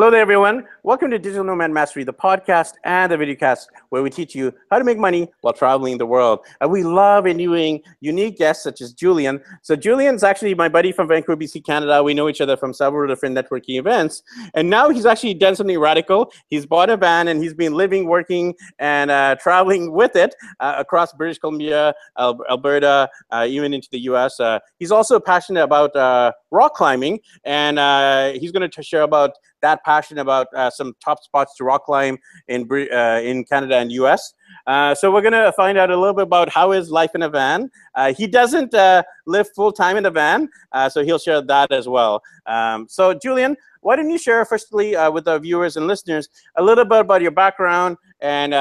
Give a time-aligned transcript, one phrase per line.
[0.00, 0.66] Hello there, everyone.
[0.82, 4.78] Welcome to Digital Nomad Mastery, the podcast and the videocast where we teach you how
[4.78, 6.40] to make money while traveling the world.
[6.62, 9.42] And we love interviewing unique guests such as Julian.
[9.60, 12.02] So Julian's actually my buddy from Vancouver, BC, Canada.
[12.02, 14.22] We know each other from several different networking events.
[14.54, 16.32] And now he's actually done something radical.
[16.48, 20.76] He's bought a van and he's been living, working, and uh, traveling with it uh,
[20.78, 24.40] across British Columbia, Alberta, uh, even into the US.
[24.40, 29.32] Uh, he's also passionate about uh, rock climbing, and uh, he's going to share about
[29.62, 33.92] that passionate about uh, some top spots to rock climb in uh, in Canada and
[33.92, 34.34] US.
[34.66, 37.28] Uh, so we're gonna find out a little bit about how is life in a
[37.28, 37.70] van.
[37.94, 41.72] Uh, he doesn't uh, live full time in a van, uh, so he'll share that
[41.72, 42.22] as well.
[42.46, 46.84] Um, so Julian, why don't you share firstly with our viewers and listeners a little
[46.84, 48.52] bit about your background and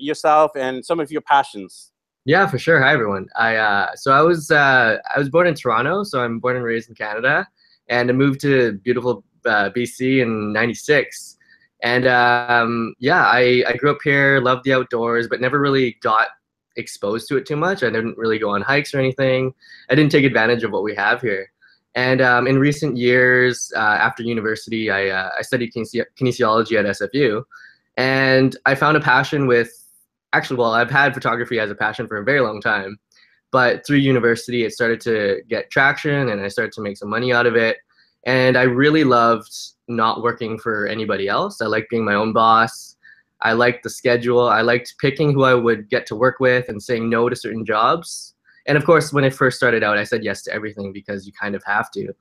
[0.00, 1.92] yourself and some of your passions?
[2.24, 2.82] Yeah, for sure.
[2.82, 3.28] Hi everyone.
[3.36, 6.88] I uh, so I was I was born in Toronto, so I'm born and raised
[6.88, 7.46] in Canada,
[7.88, 11.36] and I moved to beautiful uh, BC in '96,
[11.82, 16.28] and um, yeah, I, I grew up here, loved the outdoors, but never really got
[16.76, 17.82] exposed to it too much.
[17.82, 19.52] I didn't really go on hikes or anything.
[19.90, 21.50] I didn't take advantage of what we have here.
[21.94, 26.84] And um, in recent years, uh, after university, I, uh, I studied kinesi- kinesiology at
[26.84, 27.42] SFU,
[27.96, 29.70] and I found a passion with.
[30.32, 32.98] Actually, well, I've had photography as a passion for a very long time,
[33.52, 37.32] but through university, it started to get traction, and I started to make some money
[37.32, 37.78] out of it.
[38.26, 39.56] And I really loved
[39.88, 41.60] not working for anybody else.
[41.60, 42.96] I liked being my own boss.
[43.42, 44.48] I liked the schedule.
[44.48, 47.64] I liked picking who I would get to work with and saying no to certain
[47.64, 48.34] jobs.
[48.66, 51.32] And of course, when I first started out, I said yes to everything because you
[51.32, 52.12] kind of have to.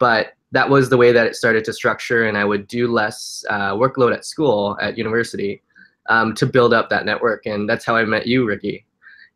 [0.00, 3.44] But that was the way that it started to structure, and I would do less
[3.48, 5.62] uh, workload at school, at university,
[6.08, 7.46] um, to build up that network.
[7.46, 8.86] And that's how I met you, Ricky.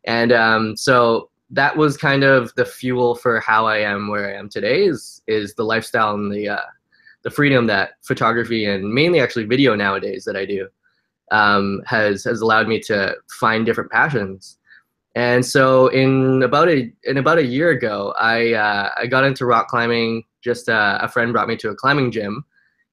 [0.03, 4.37] And um, so that was kind of the fuel for how I am where I
[4.37, 6.61] am today is is the lifestyle and the uh,
[7.23, 10.67] the freedom that photography and mainly actually video nowadays that I do
[11.31, 14.57] um, has has allowed me to find different passions.
[15.15, 19.45] And so in about a in about a year ago, I uh, I got into
[19.45, 20.23] rock climbing.
[20.41, 22.45] Just uh, a friend brought me to a climbing gym,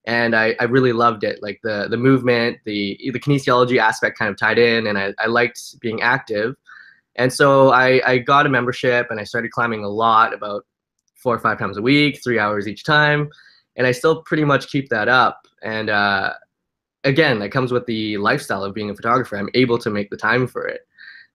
[0.07, 1.41] and I, I really loved it.
[1.43, 5.27] Like the the movement, the the kinesiology aspect kind of tied in, and I, I
[5.27, 6.57] liked being active.
[7.17, 10.65] And so I, I got a membership and I started climbing a lot, about
[11.15, 13.31] four or five times a week, three hours each time.
[13.77, 15.47] And I still pretty much keep that up.
[15.63, 16.35] And uh,
[17.05, 19.37] again, that comes with the lifestyle of being a photographer.
[19.37, 20.83] I'm able to make the time for it.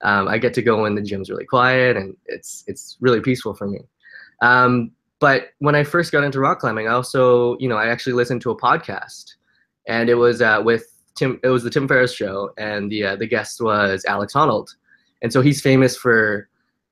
[0.04, 3.54] Um, I get to go when the gym's really quiet and it's it's really peaceful
[3.54, 3.82] for me.
[4.42, 8.14] Um, but when I first got into rock climbing, I also, you know, I actually
[8.14, 9.36] listened to a podcast,
[9.88, 10.84] and it was uh, with
[11.16, 11.40] Tim.
[11.44, 14.70] It was the Tim Ferriss show, and the uh, the guest was Alex Honnold.
[15.22, 16.50] And so he's famous for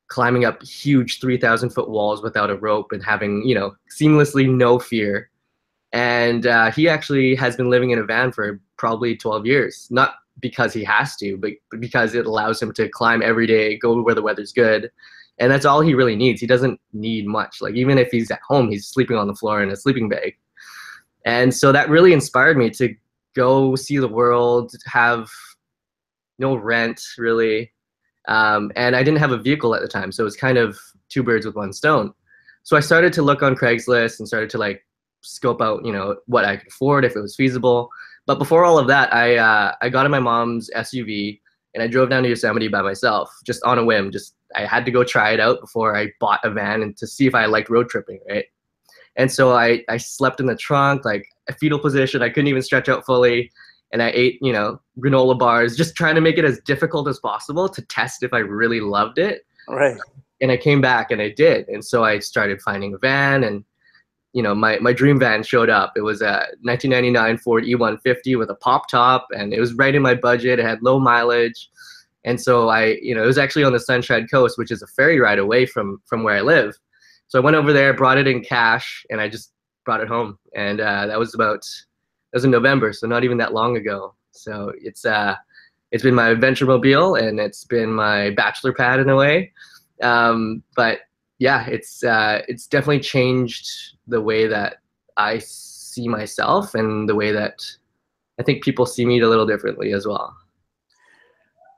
[0.08, 4.80] climbing up huge 3,000 foot walls without a rope and having, you know, seamlessly no
[4.80, 5.30] fear.
[5.94, 10.16] And uh, he actually has been living in a van for probably 12 years, not
[10.40, 14.16] because he has to, but because it allows him to climb every day, go where
[14.16, 14.92] the weather's good.
[15.38, 16.42] And that's all he really needs.
[16.42, 17.62] He doesn't need much.
[17.62, 20.36] Like, even if he's at home, he's sleeping on the floor in a sleeping bag.
[21.26, 22.94] And so that really inspired me to
[23.36, 25.30] go see the world, have
[26.40, 27.72] no rent really,
[28.30, 30.78] um, and I didn't have a vehicle at the time, so it was kind of
[31.10, 32.14] two birds with one stone.
[32.64, 34.86] So I started to look on Craigslist and started to like
[35.22, 37.90] scope out, you know, what I could afford if it was feasible.
[38.28, 41.40] But before all of that, I uh, I got in my mom's SUV
[41.74, 44.12] and I drove down to Yosemite by myself, just on a whim.
[44.12, 47.08] Just I had to go try it out before I bought a van and to
[47.08, 48.46] see if I liked road tripping, right?
[49.16, 52.22] And so I I slept in the trunk, like a fetal position.
[52.22, 53.52] I couldn't even stretch out fully
[53.92, 57.20] and I ate, you know, granola bars, just trying to make it as difficult as
[57.20, 59.46] possible to test if I really loved it.
[59.68, 59.98] Right.
[60.42, 61.68] And I came back and I did.
[61.68, 63.64] And so I started finding a van and
[64.34, 65.94] you know, my, my dream van showed up.
[65.96, 70.04] It was a 1999 Ford E150 with a pop top and it was right in
[70.04, 70.60] my budget.
[70.60, 71.70] It had low mileage.
[72.26, 74.88] And so I, you know, it was actually on the Sunshine Coast, which is a
[74.88, 76.78] ferry ride away from from where I live.
[77.28, 79.52] So I went over there, brought it in cash, and I just
[79.86, 80.38] brought it home.
[80.56, 81.66] And uh, that was about
[82.34, 84.14] was in November, so not even that long ago.
[84.32, 85.36] So it's uh,
[85.92, 89.52] it's been my adventure mobile and it's been my bachelor pad in a way.
[90.02, 91.00] Um, but
[91.40, 93.68] yeah, it's uh, it's definitely changed
[94.08, 94.78] the way that
[95.18, 97.62] I see myself and the way that
[98.40, 100.36] I think people see me a little differently as well.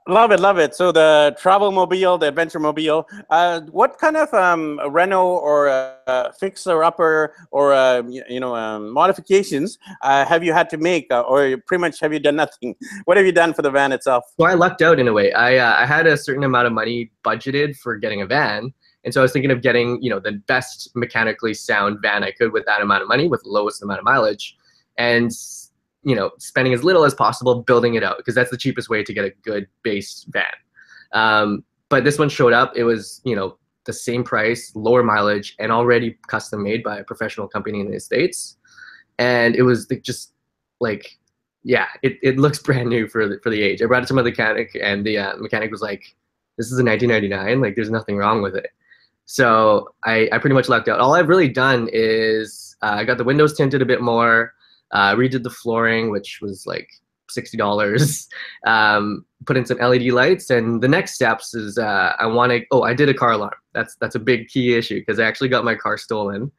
[0.08, 0.74] Love it, love it.
[0.74, 3.08] So the travel mobile, the adventure mobile.
[3.30, 8.90] Uh, what kind of um, Reno or uh, fixer upper or uh, you know um,
[8.90, 12.76] modifications uh, have you had to make, uh, or pretty much have you done nothing?
[13.06, 14.24] What have you done for the van itself?
[14.38, 15.34] Well, I lucked out in a way.
[15.34, 18.74] I uh, I had a certain amount of money budgeted for getting a van,
[19.04, 22.32] and so I was thinking of getting you know the best mechanically sound van I
[22.32, 24.58] could with that amount of money, with the lowest amount of mileage.
[24.98, 25.32] and
[26.04, 29.04] you know spending as little as possible building it out because that's the cheapest way
[29.04, 30.46] to get a good base van.
[31.14, 32.74] Um, but this one showed up.
[32.76, 37.04] It was you know the same price, lower mileage, and already custom made by a
[37.04, 38.58] professional company in the States.
[39.18, 40.34] And it was just
[40.80, 41.18] like,
[41.64, 43.82] yeah, it, it looks brand new for the, for the age.
[43.82, 46.16] I brought it to my mechanic, and the uh, mechanic was like,
[46.58, 47.62] this is a 1999.
[47.62, 48.70] Like, there's nothing wrong with it.
[49.26, 51.00] So I, I pretty much lucked out.
[51.00, 54.54] All I've really done is uh, I got the windows tinted a bit more,
[54.92, 56.90] uh, redid the flooring, which was like
[57.30, 58.28] sixty dollars.
[58.68, 62.64] Um, put in some LED lights, and the next steps is uh, I want to.
[62.70, 63.56] Oh, I did a car alarm.
[63.74, 66.52] That's that's a big key issue because I actually got my car stolen.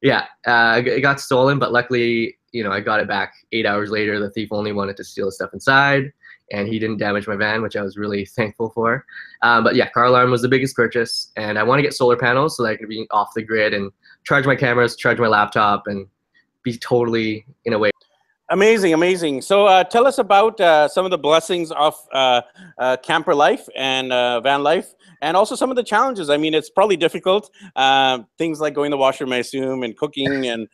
[0.00, 3.90] Yeah, uh, it got stolen, but luckily, you know, I got it back eight hours
[3.90, 4.20] later.
[4.20, 6.12] The thief only wanted to steal the stuff inside,
[6.52, 9.04] and he didn't damage my van, which I was really thankful for.
[9.42, 12.16] Um, but yeah, car alarm was the biggest purchase, and I want to get solar
[12.16, 13.90] panels so that I can be off the grid and
[14.22, 16.06] charge my cameras, charge my laptop, and
[16.64, 17.90] be totally in a way
[18.50, 19.40] Amazing, amazing.
[19.40, 22.42] So, uh, tell us about uh, some of the blessings of uh,
[22.78, 26.28] uh camper life and uh, van life, and also some of the challenges.
[26.28, 27.50] I mean, it's probably difficult.
[27.74, 30.68] Uh, things like going to the washroom, I assume, and cooking and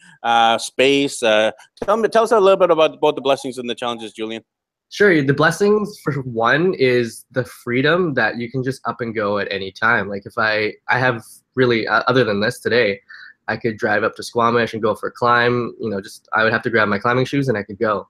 [0.60, 1.20] space.
[1.20, 4.42] tell me, tell us a little bit about both the blessings and the challenges, Julian.
[4.88, 5.22] Sure.
[5.22, 9.46] The blessings for one is the freedom that you can just up and go at
[9.52, 10.08] any time.
[10.08, 11.22] Like if I, I have
[11.54, 13.00] really, other than this today,
[13.48, 15.74] I could drive up to Squamish and go for a climb.
[15.80, 18.08] You know, just I would have to grab my climbing shoes and I could go.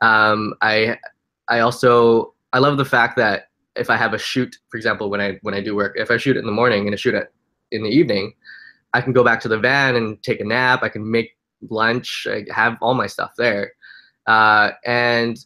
[0.00, 0.98] Um, I
[1.48, 5.20] I also I love the fact that if I have a shoot, for example, when
[5.20, 7.32] I when I do work, if I shoot in the morning and a shoot it
[7.72, 8.32] in the evening,
[8.94, 10.82] I can go back to the van and take a nap.
[10.82, 11.36] I can make
[11.68, 12.26] lunch.
[12.30, 13.72] I have all my stuff there,
[14.26, 15.38] uh, and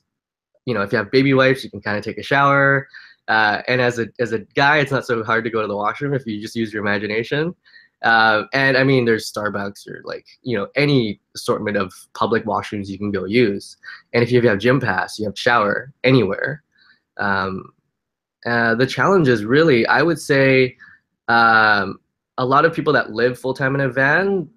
[0.66, 2.88] you know, if you have baby wipes, you can kind of take a shower.
[3.28, 5.76] Uh, and as a as a guy, it's not so hard to go to the
[5.76, 7.54] washroom if you just use your imagination.
[8.02, 12.88] Uh, and I mean, there's Starbucks or like, you know, any assortment of public washrooms
[12.88, 13.76] you can go use.
[14.14, 16.62] And if you have gym pass, you have shower anywhere.
[17.18, 17.72] Um,
[18.46, 20.76] uh, the challenge is really, I would say,
[21.28, 22.00] um,
[22.38, 24.48] a lot of people that live full time in a van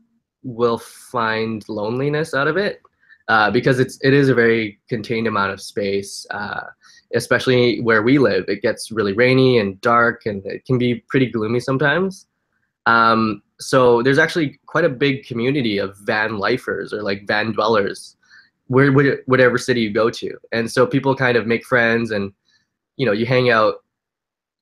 [0.43, 2.81] will find loneliness out of it
[3.27, 6.25] uh, because it's it is a very contained amount of space.
[6.31, 6.61] Uh,
[7.15, 11.27] especially where we live, it gets really rainy and dark, and it can be pretty
[11.27, 12.25] gloomy sometimes.
[12.85, 18.15] Um, so there's actually quite a big community of van lifers or like van dwellers,
[18.67, 18.91] where,
[19.25, 20.37] whatever city you go to.
[20.51, 22.33] And so people kind of make friends and,
[22.97, 23.75] you know, you hang out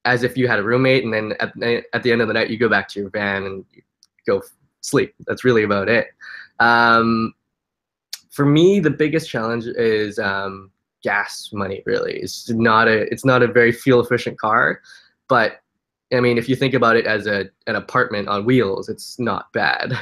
[0.06, 1.04] as if you had a roommate.
[1.04, 1.54] And then at,
[1.94, 3.82] at the end of the night, you go back to your van and you
[4.28, 4.42] go
[4.82, 5.14] sleep.
[5.26, 6.08] That's really about it.
[6.60, 7.34] Um,
[8.30, 10.72] for me, the biggest challenge is um,
[11.04, 11.84] gas money.
[11.86, 14.82] Really, it's not a it's not a very fuel efficient car,
[15.28, 15.61] but
[16.14, 19.52] I mean, if you think about it as a an apartment on wheels, it's not
[19.54, 19.94] bad.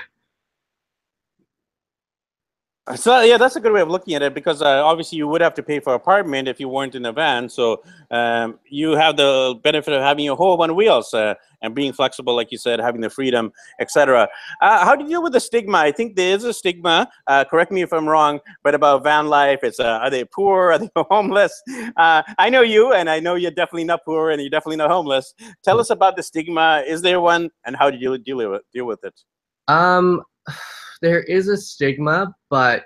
[2.95, 5.41] So yeah, that's a good way of looking at it because uh, obviously you would
[5.41, 7.47] have to pay for apartment if you weren't in a van.
[7.47, 11.93] So um, you have the benefit of having your home on wheels uh, and being
[11.93, 14.27] flexible, like you said, having the freedom, etc.
[14.61, 15.77] Uh, how do you deal with the stigma?
[15.77, 17.09] I think there is a stigma.
[17.27, 20.71] Uh, correct me if I'm wrong, but about van life, it's uh, are they poor?
[20.71, 21.61] Are they homeless?
[21.97, 24.89] Uh, I know you, and I know you're definitely not poor, and you're definitely not
[24.89, 25.33] homeless.
[25.63, 26.83] Tell us about the stigma.
[26.87, 29.19] Is there one, and how do you deal with deal with it?
[29.67, 30.23] Um
[31.01, 32.85] there is a stigma, but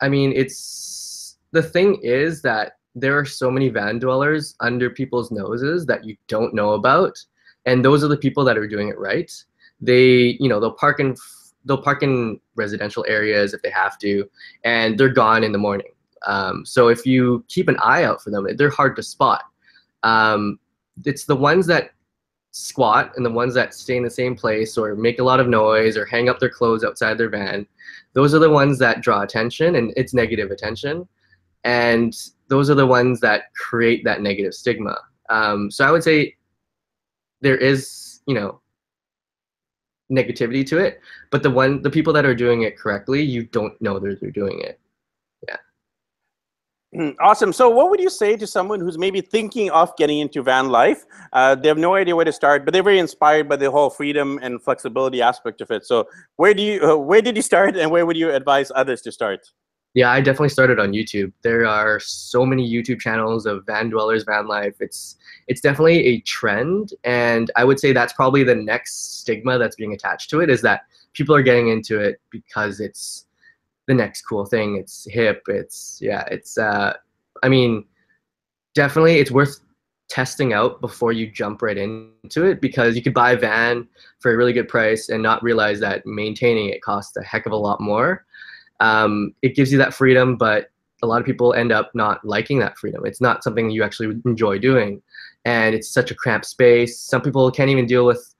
[0.00, 5.30] I mean, it's the thing is that there are so many van dwellers under people's
[5.30, 7.16] noses that you don't know about,
[7.66, 9.32] and those are the people that are doing it right.
[9.80, 11.16] They, you know, they'll park in
[11.64, 14.28] they'll park in residential areas if they have to,
[14.64, 15.88] and they're gone in the morning.
[16.26, 19.42] Um, so if you keep an eye out for them, they're hard to spot.
[20.02, 20.58] Um,
[21.04, 21.90] it's the ones that
[22.54, 25.48] squat and the ones that stay in the same place or make a lot of
[25.48, 27.66] noise or hang up their clothes outside their van
[28.12, 31.06] those are the ones that draw attention and it's negative attention
[31.64, 32.14] and
[32.46, 34.96] those are the ones that create that negative stigma
[35.30, 36.32] um, so i would say
[37.44, 38.60] there is you know
[40.10, 43.80] negativity to it but the one the people that are doing it correctly you don't
[43.80, 44.78] know that they're doing it
[46.94, 47.52] Mm, awesome.
[47.52, 51.04] So, what would you say to someone who's maybe thinking of getting into van life?
[51.32, 53.90] Uh, they have no idea where to start, but they're very inspired by the whole
[53.90, 55.84] freedom and flexibility aspect of it.
[55.84, 59.02] So, where do you, uh, where did you start, and where would you advise others
[59.02, 59.40] to start?
[59.94, 61.32] Yeah, I definitely started on YouTube.
[61.42, 64.74] There are so many YouTube channels of van dwellers, van life.
[64.80, 69.76] It's it's definitely a trend, and I would say that's probably the next stigma that's
[69.76, 70.82] being attached to it is that
[71.12, 73.26] people are getting into it because it's
[73.86, 74.76] the next cool thing.
[74.76, 75.42] It's hip.
[75.46, 76.24] It's yeah.
[76.30, 76.94] It's uh,
[77.42, 77.84] I mean,
[78.74, 79.60] definitely it's worth
[80.08, 83.88] testing out before you jump right into it because you could buy a van
[84.20, 87.52] for a really good price and not realize that maintaining it costs a heck of
[87.52, 88.24] a lot more.
[88.80, 90.70] Um, it gives you that freedom, but
[91.02, 93.04] a lot of people end up not liking that freedom.
[93.04, 95.02] It's not something you actually enjoy doing,
[95.44, 96.98] and it's such a cramped space.
[96.98, 98.34] Some people can't even deal with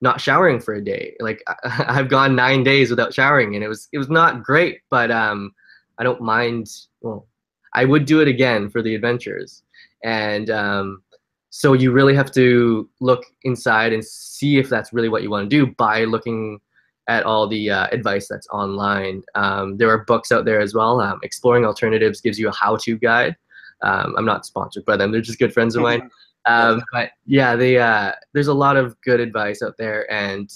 [0.00, 1.14] not showering for a day.
[1.20, 5.10] Like I've gone nine days without showering, and it was it was not great, but
[5.10, 5.54] um,
[5.98, 6.68] I don't mind.
[7.00, 7.26] Well,
[7.74, 9.62] I would do it again for the adventures,
[10.02, 11.02] and um,
[11.50, 15.48] so you really have to look inside and see if that's really what you want
[15.48, 16.60] to do by looking
[17.08, 19.22] at all the uh, advice that's online.
[19.34, 21.00] Um, there are books out there as well.
[21.00, 23.36] Um, Exploring Alternatives gives you a how-to guide.
[23.82, 26.10] Um, I'm not sponsored by them; they're just good friends of mine.
[26.46, 30.48] Um, but yeah, they uh, there's a lot of good advice out there, and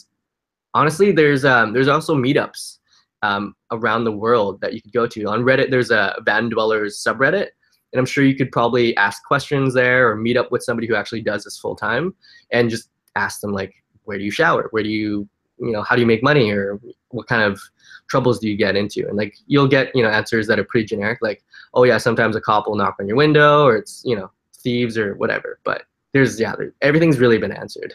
[0.72, 2.78] honestly, there's um, there's also meetups
[3.22, 5.24] um, around the world that you could go to.
[5.24, 7.48] On Reddit, there's a van dwellers subreddit,
[7.92, 10.94] and I'm sure you could probably ask questions there or meet up with somebody who
[10.94, 12.14] actually does this full time,
[12.52, 14.68] and just ask them like, where do you shower?
[14.70, 15.28] Where do you
[15.60, 17.60] you know how do you make money or what kind of
[18.08, 19.06] troubles do you get into?
[19.06, 21.42] And like you'll get you know answers that are pretty generic like
[21.74, 24.98] oh yeah sometimes a cop will knock on your window or it's you know thieves
[24.98, 25.60] or whatever.
[25.64, 27.94] But there's yeah there, everything's really been answered.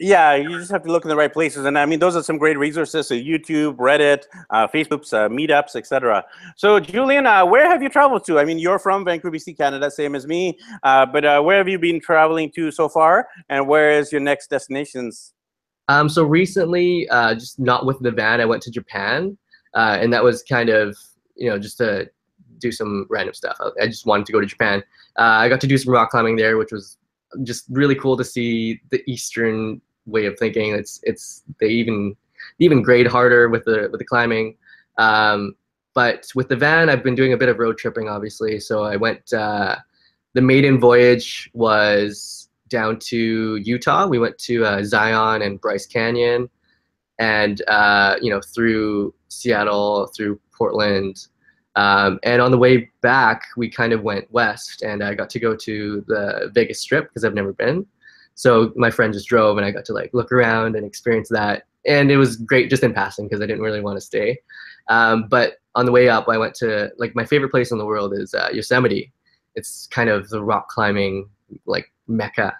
[0.00, 1.64] Yeah you just have to look in the right places.
[1.64, 5.74] And i mean those are some great resources so youtube reddit uh, facebook's uh, meetups
[5.74, 6.24] etc
[6.56, 8.38] so julian uh, where have you traveled to?
[8.38, 10.56] I mean you're from vancouver bc canada same as me.
[10.84, 13.28] Uh, but uh, where have you been traveling to so far?
[13.48, 15.32] And where is your next destinations
[15.88, 19.36] um, so recently, uh, just not with the van, I went to Japan,
[19.74, 20.96] uh, and that was kind of
[21.36, 22.10] you know just to
[22.58, 23.58] do some random stuff.
[23.80, 24.82] I just wanted to go to Japan.
[25.18, 26.98] Uh, I got to do some rock climbing there, which was
[27.42, 30.74] just really cool to see the Eastern way of thinking.
[30.74, 32.16] It's it's they even
[32.58, 34.56] even grade harder with the with the climbing.
[34.98, 35.54] Um,
[35.94, 38.60] but with the van, I've been doing a bit of road tripping, obviously.
[38.60, 39.32] So I went.
[39.32, 39.76] Uh,
[40.34, 42.37] the maiden voyage was
[42.68, 44.06] down to Utah.
[44.06, 46.48] We went to uh, Zion and Bryce Canyon,
[47.18, 51.26] and uh, you know through Seattle, through Portland,
[51.76, 55.38] um, and on the way back we kind of went west, and I got to
[55.38, 57.86] go to the Vegas Strip because I've never been.
[58.34, 61.64] So my friend just drove, and I got to like look around and experience that,
[61.86, 64.38] and it was great just in passing because I didn't really want to stay.
[64.88, 67.86] Um, but on the way up, I went to like my favorite place in the
[67.86, 69.12] world is uh, Yosemite.
[69.54, 71.28] It's kind of the rock climbing
[71.66, 72.56] like mecca.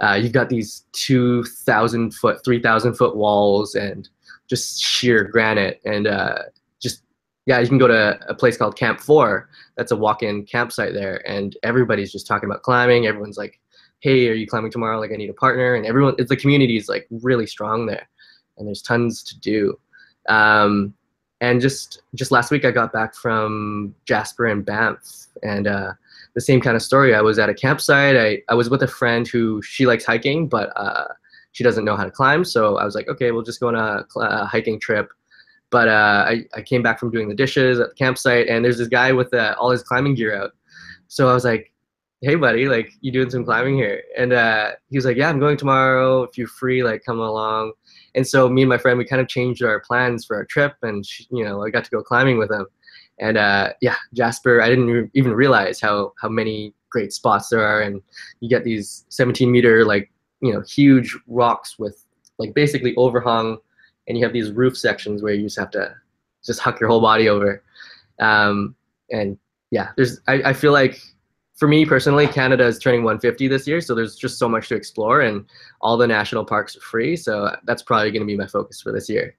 [0.00, 4.08] Uh, you've got these 2,000 foot, 3,000 foot walls and
[4.48, 5.80] just sheer granite.
[5.84, 6.38] And uh,
[6.80, 7.02] just,
[7.46, 9.48] yeah, you can go to a place called Camp 4.
[9.76, 11.26] That's a walk in campsite there.
[11.28, 13.06] And everybody's just talking about climbing.
[13.06, 13.60] Everyone's like,
[14.00, 14.98] hey, are you climbing tomorrow?
[14.98, 15.74] Like, I need a partner.
[15.74, 18.08] And everyone, the community is like really strong there.
[18.58, 19.78] And there's tons to do.
[20.28, 20.94] Um,
[21.40, 25.26] and just just last week, I got back from Jasper and Banff.
[25.42, 25.92] And uh,
[26.34, 27.14] the same kind of story.
[27.14, 28.16] I was at a campsite.
[28.16, 31.08] I, I was with a friend who she likes hiking, but uh,
[31.52, 32.44] she doesn't know how to climb.
[32.44, 35.10] So I was like, okay, we'll just go on a, a hiking trip.
[35.70, 38.78] But uh, I, I came back from doing the dishes at the campsite, and there's
[38.78, 40.52] this guy with uh, all his climbing gear out.
[41.08, 41.72] So I was like,
[42.20, 44.02] hey, buddy, like, you doing some climbing here?
[44.16, 46.22] And uh, he was like, yeah, I'm going tomorrow.
[46.22, 47.72] If you're free, like, come along.
[48.14, 50.74] And so me and my friend, we kind of changed our plans for our trip,
[50.82, 52.66] and, she, you know, I got to go climbing with him.
[53.18, 57.64] And uh, yeah, Jasper, I didn't re- even realize how how many great spots there
[57.64, 58.02] are, and
[58.40, 62.04] you get these 17 meter like you know huge rocks with
[62.38, 63.58] like basically overhung,
[64.08, 65.94] and you have these roof sections where you just have to
[66.44, 67.62] just huck your whole body over.
[68.20, 68.74] Um,
[69.10, 69.38] and
[69.70, 71.00] yeah, there's I, I feel like
[71.54, 74.74] for me personally, Canada is turning 150 this year, so there's just so much to
[74.74, 75.46] explore, and
[75.80, 77.16] all the national parks are free.
[77.16, 79.36] So that's probably going to be my focus for this year.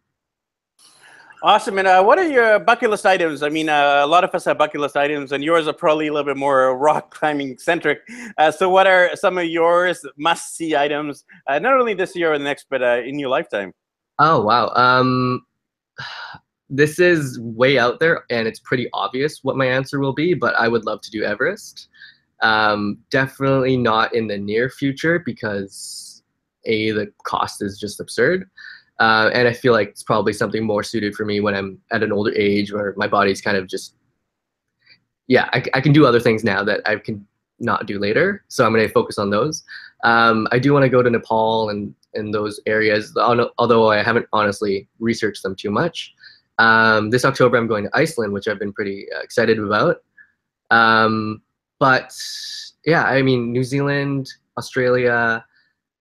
[1.46, 1.78] Awesome.
[1.78, 3.44] And uh, what are your bucket list items?
[3.44, 6.08] I mean, uh, a lot of us have bucket list items, and yours are probably
[6.08, 8.00] a little bit more rock climbing centric.
[8.40, 12.34] Uh, so, what are some of yours must see items, uh, not only this year
[12.34, 13.76] or the next, but uh, in your lifetime?
[14.18, 14.70] Oh, wow.
[14.70, 15.46] Um,
[16.72, 20.56] this is way out there, and it's pretty obvious what my answer will be, but
[20.56, 21.90] I would love to do Everest.
[22.42, 26.24] Um, definitely not in the near future because
[26.66, 28.50] A, the cost is just absurd.
[29.00, 32.04] Uh, and I feel like it's probably something more suited for me when I'm at
[32.04, 33.96] an older age where my body's kind of just,
[35.28, 37.26] yeah, I, I can do other things now that I can
[37.60, 38.44] not do later.
[38.48, 39.64] So I'm going to focus on those.
[40.04, 43.14] Um, I do want to go to Nepal and, and those areas,
[43.58, 46.14] although I haven't honestly researched them too much.
[46.58, 49.98] Um, this October, I'm going to Iceland, which I've been pretty uh, excited about.
[50.72, 51.42] Um,
[51.80, 52.14] but
[52.86, 55.44] yeah, I mean, New Zealand, Australia,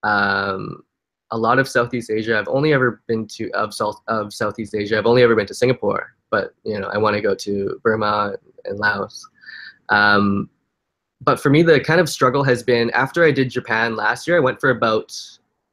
[0.05, 0.85] um,
[1.31, 2.39] a lot of Southeast Asia.
[2.39, 4.99] I've only ever been to of South of Southeast Asia.
[4.99, 8.35] I've only ever been to Singapore, but you know I want to go to Burma
[8.65, 9.27] and Laos.
[9.89, 10.49] Um,
[11.21, 14.37] but for me, the kind of struggle has been after I did Japan last year.
[14.37, 15.13] I went for about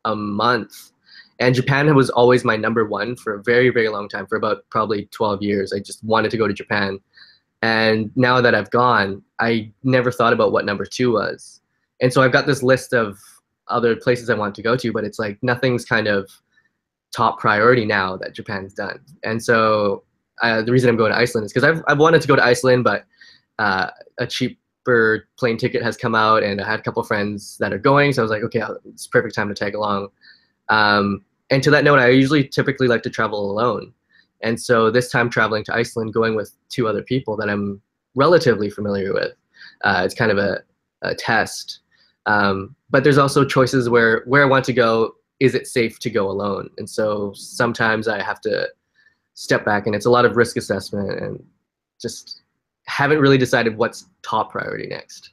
[0.05, 0.91] a month,
[1.39, 4.63] And Japan was always my number one for a very, very long time, for about
[4.69, 5.73] probably 12 years.
[5.73, 6.99] I just wanted to go to Japan.
[7.61, 11.61] And now that I've gone, I never thought about what number two was.
[11.99, 13.19] And so I've got this list of
[13.71, 16.29] other places I want to go to, but it's like nothing's kind of
[17.15, 18.99] top priority now that Japan's done.
[19.23, 20.03] And so
[20.41, 22.43] uh, the reason I'm going to Iceland is because I've, I've wanted to go to
[22.43, 23.05] Iceland, but
[23.59, 27.73] uh, a cheaper plane ticket has come out, and I had a couple friends that
[27.73, 28.13] are going.
[28.13, 30.09] So I was like, okay, it's perfect time to tag along.
[30.69, 33.93] Um, and to that note, I usually typically like to travel alone.
[34.41, 37.81] And so this time traveling to Iceland, going with two other people that I'm
[38.15, 39.33] relatively familiar with,
[39.83, 40.61] uh, it's kind of a,
[41.03, 41.79] a test.
[42.25, 45.15] Um, but there's also choices where where I want to go.
[45.39, 46.69] Is it safe to go alone?
[46.77, 48.69] And so sometimes I have to
[49.33, 51.43] step back, and it's a lot of risk assessment, and
[51.99, 52.41] just
[52.85, 55.31] haven't really decided what's top priority next.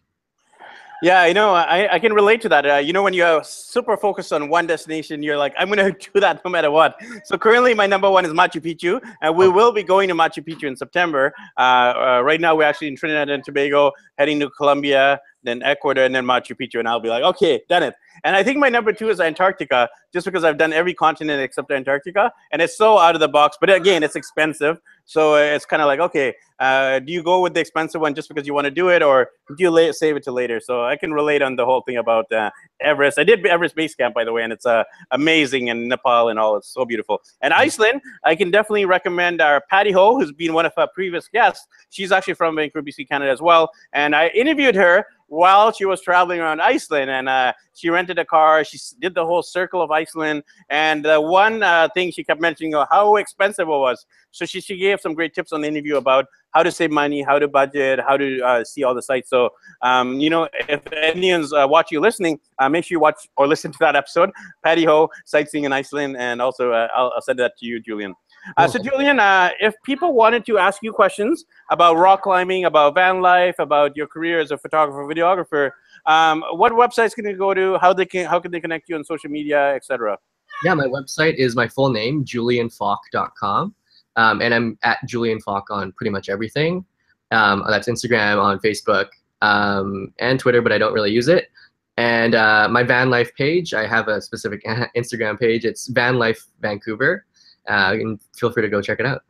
[1.01, 2.69] Yeah, you know, I, I can relate to that.
[2.69, 6.11] Uh, you know, when you're super focused on one destination, you're like, I'm going to
[6.13, 7.01] do that no matter what.
[7.25, 10.45] So currently, my number one is Machu Picchu, and we will be going to Machu
[10.45, 11.33] Picchu in September.
[11.57, 16.05] Uh, uh, right now, we're actually in Trinidad and Tobago, heading to Colombia, then Ecuador,
[16.05, 17.95] and then Machu Picchu, and I'll be like, okay, done it.
[18.25, 21.71] And I think my number two is Antarctica, just because I've done every continent except
[21.71, 23.57] Antarctica, and it's so out of the box.
[23.61, 27.55] But again, it's expensive, so it's kind of like, okay, uh, do you go with
[27.55, 30.23] the expensive one just because you want to do it, or do you save it
[30.25, 30.61] to later?
[30.61, 32.51] So I can relate on the whole thing about uh,
[32.81, 33.19] Everest.
[33.19, 36.39] I did Everest Base Camp, by the way, and it's uh, amazing, and Nepal and
[36.39, 36.57] all.
[36.57, 37.23] It's so beautiful.
[37.41, 37.63] And mm-hmm.
[37.63, 41.67] Iceland, I can definitely recommend our Patty Ho, who's been one of our previous guests.
[41.91, 46.01] She's actually from Vancouver, BC, Canada as well, and I interviewed her while she was
[46.01, 48.65] traveling around Iceland, and uh, she rented a car.
[48.65, 52.75] She did the whole circle of Iceland, and uh, one uh, thing she kept mentioning
[52.75, 54.05] uh, how expensive it was.
[54.31, 57.23] So she, she gave some great tips on the interview about how to save money,
[57.23, 59.29] how to budget, how to uh, see all the sites.
[59.29, 59.51] So
[59.83, 63.71] um, you know, if anyone's uh, watching or listening, make sure you watch or listen
[63.71, 64.31] to that episode,
[64.65, 68.15] Patty Ho, sightseeing in Iceland, and also I'll, I'll send that to you, Julian.
[68.57, 72.95] Uh, so, Julian, uh, if people wanted to ask you questions about rock climbing, about
[72.95, 75.71] van life, about your career as a photographer, videographer,
[76.07, 77.79] um, what websites can they go to?
[77.79, 80.19] How they can how can they connect you on social media, etc.
[80.65, 83.75] Yeah, my website is my full name, julianfalk.com.
[84.17, 86.85] Um, and I'm at Julian Falk on pretty much everything.
[87.31, 89.07] Um, that's Instagram, on Facebook,
[89.43, 91.51] um, and Twitter, but I don't really use it.
[91.99, 94.65] And uh, my van life page, I have a specific
[94.97, 95.65] Instagram page.
[95.65, 97.27] It's Van Life Vancouver
[97.69, 99.23] uh, and feel free to go check it out.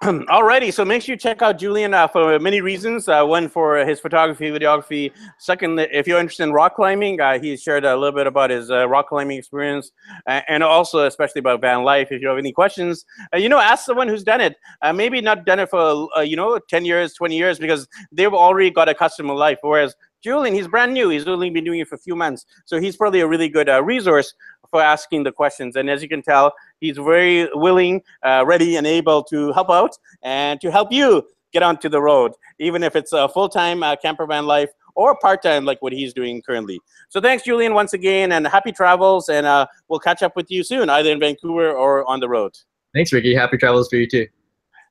[0.04, 3.08] Alrighty, so make sure you check out Julian uh, for many reasons.
[3.08, 5.10] Uh, one for his photography, videography.
[5.40, 8.70] Second, if you're interested in rock climbing, uh, he shared a little bit about his
[8.70, 9.90] uh, rock climbing experience,
[10.28, 12.12] and also especially about van life.
[12.12, 13.04] If you have any questions,
[13.34, 14.54] uh, you know, ask someone who's done it.
[14.82, 18.70] Uh, maybe not done it for you know 10 years, 20 years, because they've already
[18.70, 19.58] got a customer life.
[19.62, 21.08] Whereas Julian, he's brand new.
[21.08, 23.68] He's only been doing it for a few months, so he's probably a really good
[23.82, 24.32] resource
[24.70, 25.76] for asking the questions.
[25.76, 29.96] And as you can tell, he's very willing, uh, ready, and able to help out
[30.22, 34.26] and to help you get onto the road, even if it's a full-time uh, camper
[34.26, 36.78] van life or part-time like what he's doing currently.
[37.08, 40.62] So thanks, Julian, once again, and happy travels, and uh, we'll catch up with you
[40.62, 42.56] soon, either in Vancouver or on the road.
[42.94, 43.34] Thanks, Ricky.
[43.34, 44.26] Happy travels for you too.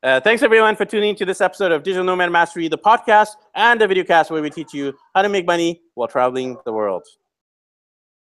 [0.03, 3.81] Uh, thanks everyone for tuning to this episode of Digital Nomad Mastery, the podcast and
[3.81, 7.03] the videocast where we teach you how to make money while traveling the world.